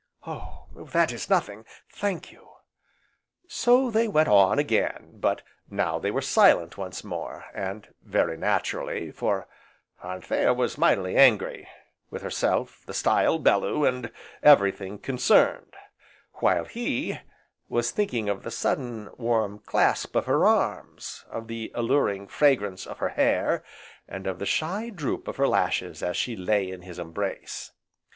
"Oh, 0.25 0.65
that 0.91 1.11
is 1.11 1.29
nothing, 1.29 1.63
thank 1.87 2.31
you!" 2.31 2.47
So 3.47 3.91
they 3.91 4.07
went 4.07 4.27
on 4.29 4.57
again, 4.57 5.11
but 5.19 5.43
now 5.69 5.99
they 5.99 6.09
were 6.09 6.23
silent 6.23 6.75
once 6.75 7.03
more, 7.03 7.45
and 7.53 7.87
very 8.01 8.35
naturally, 8.35 9.11
for 9.11 9.47
Anthea 10.03 10.55
was 10.55 10.75
mightily 10.75 11.15
angry, 11.15 11.67
with 12.09 12.23
herself, 12.23 12.81
the 12.87 12.95
stile, 12.95 13.37
Bellew, 13.37 13.85
and 13.85 14.11
everything 14.41 14.97
concerned; 14.97 15.75
while 16.39 16.65
he 16.65 17.19
was 17.69 17.91
thinking 17.91 18.27
of 18.27 18.41
the 18.41 18.49
sudden, 18.49 19.07
warm 19.17 19.59
clasp 19.59 20.15
of 20.15 20.25
her 20.25 20.47
arms, 20.47 21.25
of 21.29 21.47
the 21.47 21.71
alluring 21.75 22.27
fragrance 22.27 22.87
of 22.87 22.97
her 22.97 23.09
hair, 23.09 23.63
and 24.07 24.25
of 24.25 24.39
the 24.39 24.47
shy 24.47 24.89
droop 24.89 25.27
of 25.27 25.35
her 25.35 25.47
lashes 25.47 26.01
as 26.01 26.17
she 26.17 26.35
lay 26.35 26.71
in 26.71 26.81
his 26.81 26.97
embrace. 26.97 27.71